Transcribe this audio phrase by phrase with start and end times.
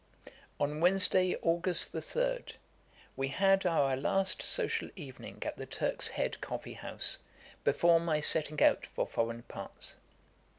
[0.59, 2.43] On Wednesday, August 3,
[3.15, 7.19] we had our last social evening at the Turk's Head coffee house,
[7.63, 9.97] before my setting out for foreign parts.